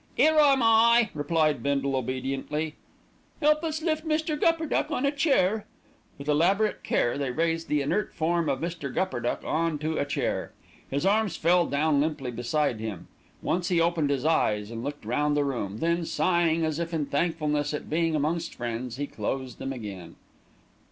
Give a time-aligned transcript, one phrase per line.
[0.17, 2.73] "'Ere am I," replied Bindle obediently.
[3.39, 4.35] "Help us lift Mr.
[4.35, 5.67] Gupperduck on a chair."
[6.17, 8.91] With elaborate care they raised the inert form of Mr.
[8.91, 10.53] Gupperduck on to a chair.
[10.89, 13.09] His arms fell down limply beside him.
[13.43, 17.05] Once he opened his eyes, and looked round the room, then, sighing as if in
[17.05, 20.15] thankfulness at being amongst friends, he closed them again.